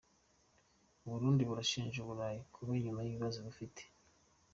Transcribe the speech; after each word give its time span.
U 1.03 1.05
Burundi 1.11 1.41
burashinja 1.49 1.97
u 2.01 2.07
Burayi 2.09 2.39
kuba 2.53 2.71
inyuma 2.79 2.99
y’ 3.03 3.09
ibibazo 3.11 3.37
bufite. 3.45 3.81